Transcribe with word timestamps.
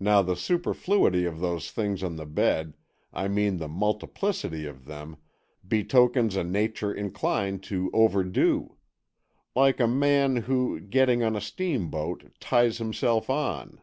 Now, 0.00 0.22
the 0.22 0.34
superfluity 0.34 1.26
of 1.26 1.40
those 1.40 1.70
things 1.70 2.02
on 2.02 2.16
the 2.16 2.24
bed, 2.24 2.72
I 3.12 3.28
mean 3.28 3.58
the 3.58 3.68
multiplicity 3.68 4.64
of 4.64 4.86
them, 4.86 5.18
betokens 5.68 6.36
a 6.36 6.42
nature 6.42 6.90
inclined 6.90 7.62
to 7.64 7.90
overdo. 7.92 8.76
Like 9.54 9.78
a 9.78 9.86
man 9.86 10.36
who, 10.36 10.80
getting 10.80 11.22
on 11.22 11.36
a 11.36 11.42
steam 11.42 11.90
boat, 11.90 12.30
ties 12.40 12.78
himself 12.78 13.28
on." 13.28 13.82